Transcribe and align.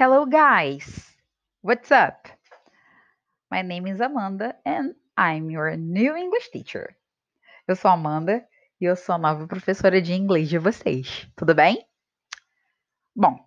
Hello, 0.00 0.24
guys. 0.24 1.14
What's 1.60 1.90
up? 1.90 2.26
My 3.50 3.60
name 3.60 3.86
is 3.86 4.00
Amanda 4.00 4.56
and 4.64 4.94
I'm 5.14 5.50
your 5.50 5.76
new 5.76 6.16
English 6.16 6.48
teacher. 6.48 6.96
Eu 7.68 7.76
sou 7.76 7.90
Amanda 7.90 8.42
e 8.80 8.86
eu 8.86 8.96
sou 8.96 9.16
a 9.16 9.18
nova 9.18 9.46
professora 9.46 10.00
de 10.00 10.14
inglês 10.14 10.48
de 10.48 10.56
vocês. 10.56 11.28
Tudo 11.36 11.54
bem? 11.54 11.86
Bom, 13.14 13.46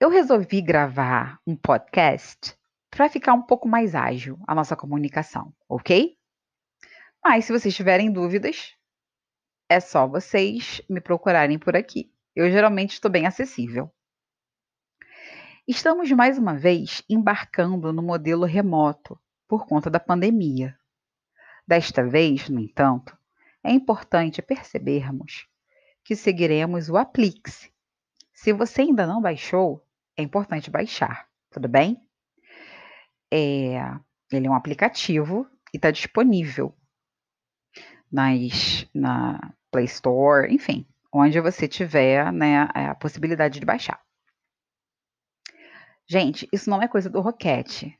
eu 0.00 0.10
resolvi 0.10 0.60
gravar 0.60 1.38
um 1.46 1.54
podcast 1.54 2.56
para 2.90 3.08
ficar 3.08 3.34
um 3.34 3.42
pouco 3.42 3.68
mais 3.68 3.94
ágil 3.94 4.40
a 4.44 4.56
nossa 4.56 4.74
comunicação, 4.74 5.54
ok? 5.68 6.16
Mas 7.22 7.44
se 7.44 7.52
vocês 7.52 7.76
tiverem 7.76 8.10
dúvidas, 8.10 8.74
é 9.68 9.78
só 9.78 10.04
vocês 10.04 10.82
me 10.90 11.00
procurarem 11.00 11.60
por 11.60 11.76
aqui. 11.76 12.12
Eu 12.34 12.50
geralmente 12.50 12.94
estou 12.94 13.08
bem 13.08 13.24
acessível. 13.24 13.88
Estamos 15.70 16.10
mais 16.12 16.38
uma 16.38 16.56
vez 16.56 17.04
embarcando 17.10 17.92
no 17.92 18.02
modelo 18.02 18.46
remoto 18.46 19.20
por 19.46 19.66
conta 19.66 19.90
da 19.90 20.00
pandemia. 20.00 20.74
Desta 21.66 22.02
vez, 22.02 22.48
no 22.48 22.58
entanto, 22.58 23.14
é 23.62 23.70
importante 23.70 24.40
percebermos 24.40 25.46
que 26.02 26.16
seguiremos 26.16 26.88
o 26.88 26.96
Aplix. 26.96 27.70
Se 28.32 28.50
você 28.50 28.80
ainda 28.80 29.06
não 29.06 29.20
baixou, 29.20 29.86
é 30.16 30.22
importante 30.22 30.70
baixar, 30.70 31.28
tudo 31.50 31.68
bem? 31.68 32.00
É, 33.30 33.76
ele 34.32 34.46
é 34.46 34.50
um 34.50 34.54
aplicativo 34.54 35.46
e 35.70 35.76
está 35.76 35.90
disponível 35.90 36.74
nas, 38.10 38.88
na 38.94 39.52
Play 39.70 39.84
Store, 39.84 40.50
enfim, 40.50 40.86
onde 41.12 41.38
você 41.42 41.68
tiver 41.68 42.32
né, 42.32 42.66
a 42.72 42.94
possibilidade 42.94 43.60
de 43.60 43.66
baixar. 43.66 44.07
Gente, 46.10 46.48
isso 46.50 46.70
não 46.70 46.80
é 46.80 46.88
coisa 46.88 47.10
do 47.10 47.20
Roquete. 47.20 47.98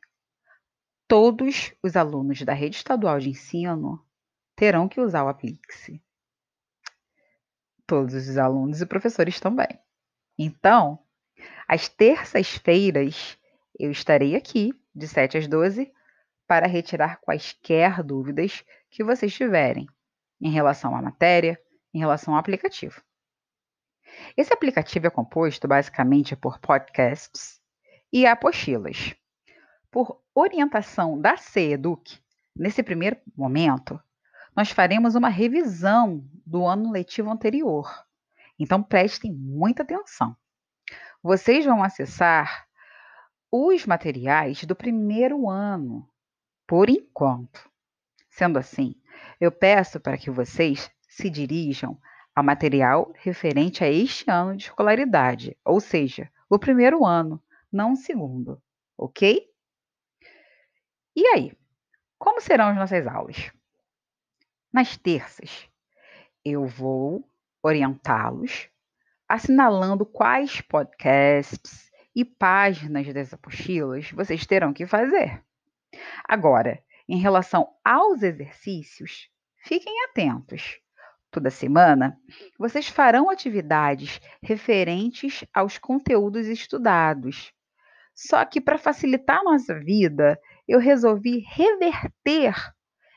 Todos 1.06 1.74
os 1.82 1.94
alunos 1.94 2.40
da 2.40 2.54
rede 2.54 2.76
estadual 2.76 3.18
de 3.18 3.28
ensino 3.28 4.02
terão 4.56 4.88
que 4.88 4.98
usar 4.98 5.24
o 5.24 5.28
Aplix. 5.28 5.90
Todos 7.86 8.14
os 8.14 8.38
alunos 8.38 8.80
e 8.80 8.86
professores 8.86 9.38
também. 9.38 9.78
Então, 10.38 10.98
às 11.68 11.90
terças-feiras, 11.90 13.38
eu 13.78 13.90
estarei 13.90 14.34
aqui, 14.34 14.72
de 14.94 15.06
7 15.06 15.36
às 15.36 15.46
12, 15.46 15.92
para 16.46 16.66
retirar 16.66 17.20
quaisquer 17.20 18.02
dúvidas 18.02 18.64
que 18.90 19.04
vocês 19.04 19.34
tiverem 19.34 19.86
em 20.40 20.50
relação 20.50 20.96
à 20.96 21.02
matéria, 21.02 21.60
em 21.92 21.98
relação 21.98 22.32
ao 22.32 22.40
aplicativo. 22.40 23.02
Esse 24.34 24.52
aplicativo 24.52 25.06
é 25.06 25.10
composto 25.10 25.68
basicamente 25.68 26.34
por 26.34 26.58
podcasts 26.58 27.57
e 28.12 28.26
apostilas. 28.26 29.14
Por 29.90 30.20
orientação 30.34 31.20
da 31.20 31.36
CEDUC, 31.36 32.18
nesse 32.54 32.82
primeiro 32.82 33.16
momento, 33.36 34.00
nós 34.54 34.70
faremos 34.70 35.14
uma 35.14 35.28
revisão 35.28 36.24
do 36.44 36.66
ano 36.66 36.90
letivo 36.90 37.30
anterior. 37.30 37.88
Então 38.58 38.82
prestem 38.82 39.32
muita 39.32 39.82
atenção. 39.82 40.36
Vocês 41.22 41.64
vão 41.64 41.82
acessar 41.82 42.66
os 43.50 43.86
materiais 43.86 44.64
do 44.64 44.74
primeiro 44.74 45.48
ano, 45.48 46.08
por 46.66 46.90
enquanto. 46.90 47.68
Sendo 48.30 48.58
assim, 48.58 48.94
eu 49.40 49.50
peço 49.50 49.98
para 49.98 50.18
que 50.18 50.30
vocês 50.30 50.90
se 51.08 51.30
dirijam 51.30 51.98
ao 52.34 52.44
material 52.44 53.12
referente 53.16 53.82
a 53.82 53.90
este 53.90 54.30
ano 54.30 54.56
de 54.56 54.64
escolaridade, 54.64 55.56
ou 55.64 55.80
seja, 55.80 56.30
o 56.48 56.58
primeiro 56.58 57.04
ano, 57.04 57.42
não 57.72 57.92
um 57.92 57.96
segundo, 57.96 58.62
ok? 58.96 59.48
E 61.14 61.26
aí, 61.28 61.52
como 62.18 62.40
serão 62.40 62.68
as 62.68 62.76
nossas 62.76 63.06
aulas? 63.06 63.50
Nas 64.72 64.96
terças, 64.96 65.68
eu 66.44 66.66
vou 66.66 67.28
orientá-los 67.62 68.70
assinalando 69.28 70.06
quais 70.06 70.60
podcasts 70.62 71.90
e 72.16 72.24
páginas 72.24 73.12
das 73.12 73.34
apostilas 73.34 74.10
vocês 74.10 74.46
terão 74.46 74.72
que 74.72 74.86
fazer. 74.86 75.44
Agora, 76.24 76.82
em 77.08 77.18
relação 77.18 77.68
aos 77.84 78.22
exercícios, 78.22 79.28
fiquem 79.64 79.92
atentos. 80.04 80.80
Toda 81.30 81.50
semana, 81.50 82.18
vocês 82.58 82.88
farão 82.88 83.28
atividades 83.28 84.18
referentes 84.42 85.44
aos 85.52 85.76
conteúdos 85.76 86.46
estudados. 86.46 87.52
Só 88.20 88.44
que 88.44 88.60
para 88.60 88.76
facilitar 88.76 89.38
a 89.38 89.44
nossa 89.44 89.78
vida, 89.78 90.36
eu 90.66 90.80
resolvi 90.80 91.38
reverter 91.46 92.52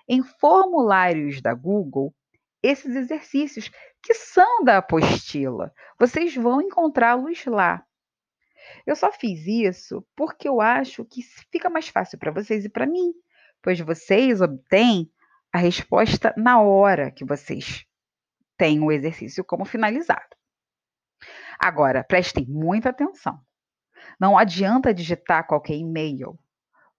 em 0.07 0.21
formulários 0.21 1.41
da 1.41 1.55
Google 1.55 2.13
esses 2.61 2.95
exercícios 2.95 3.71
que 3.99 4.13
são 4.13 4.63
da 4.63 4.77
apostila. 4.77 5.73
Vocês 5.99 6.35
vão 6.35 6.61
encontrá-los 6.61 7.43
lá. 7.47 7.83
Eu 8.85 8.95
só 8.95 9.11
fiz 9.11 9.47
isso 9.47 10.05
porque 10.15 10.47
eu 10.47 10.61
acho 10.61 11.03
que 11.03 11.23
fica 11.51 11.67
mais 11.67 11.87
fácil 11.87 12.19
para 12.19 12.29
vocês 12.29 12.63
e 12.63 12.69
para 12.69 12.85
mim, 12.85 13.11
pois 13.59 13.79
vocês 13.79 14.39
obtêm 14.39 15.11
a 15.51 15.57
resposta 15.57 16.31
na 16.37 16.61
hora 16.61 17.09
que 17.09 17.25
vocês 17.25 17.87
têm 18.55 18.79
o 18.79 18.91
exercício 18.91 19.43
como 19.43 19.65
finalizado. 19.65 20.37
Agora, 21.57 22.03
prestem 22.03 22.45
muita 22.47 22.89
atenção. 22.89 23.43
Não 24.19 24.37
adianta 24.37 24.93
digitar 24.93 25.47
qualquer 25.47 25.75
e-mail. 25.75 26.37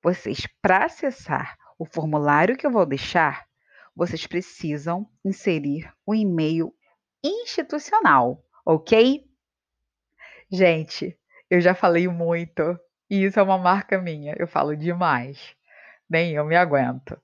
Vocês, 0.02 0.46
para 0.60 0.84
acessar 0.84 1.56
o 1.78 1.84
formulário 1.84 2.56
que 2.56 2.66
eu 2.66 2.70
vou 2.70 2.84
deixar, 2.84 3.46
vocês 3.94 4.26
precisam 4.26 5.08
inserir 5.24 5.92
o 6.06 6.14
e-mail 6.14 6.74
institucional, 7.22 8.44
ok? 8.64 9.24
Gente, 10.50 11.18
eu 11.50 11.60
já 11.60 11.74
falei 11.74 12.08
muito 12.08 12.78
e 13.08 13.24
isso 13.24 13.38
é 13.38 13.42
uma 13.42 13.58
marca 13.58 13.98
minha. 14.00 14.34
Eu 14.38 14.46
falo 14.46 14.76
demais. 14.76 15.54
Nem 16.08 16.32
eu 16.32 16.44
me 16.44 16.56
aguento. 16.56 17.20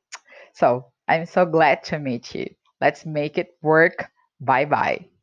So, 0.53 0.85
I'm 1.09 1.27
so 1.27 1.47
glad 1.47 1.83
to 1.89 1.99
meet 1.99 2.35
you. 2.35 2.55
Let's 2.81 3.05
make 3.05 3.41
it 3.41 3.57
work. 3.63 4.07
Bye 4.41 4.67
bye. 4.67 5.18